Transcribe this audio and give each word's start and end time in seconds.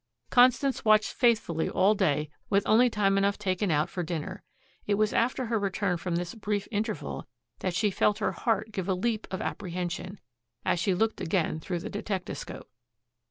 Constance 0.31 0.83
watched 0.83 1.13
faithfully 1.13 1.69
all 1.69 1.93
day 1.93 2.31
with 2.49 2.63
only 2.67 2.89
time 2.89 3.19
enough 3.19 3.37
taken 3.37 3.69
out 3.69 3.87
for 3.87 4.01
dinner. 4.01 4.41
It 4.87 4.95
was 4.95 5.13
after 5.13 5.45
her 5.45 5.59
return 5.59 5.97
from 5.97 6.15
this 6.15 6.33
brief 6.33 6.67
interval 6.71 7.27
that 7.59 7.75
she 7.75 7.91
felt 7.91 8.17
her 8.17 8.31
heart 8.31 8.71
give 8.71 8.89
a 8.89 8.95
leap 8.95 9.27
of 9.29 9.43
apprehension, 9.43 10.19
as 10.65 10.79
she 10.79 10.95
looked 10.95 11.21
again 11.21 11.59
through 11.59 11.81
the 11.81 11.89
detectascope. 11.91 12.67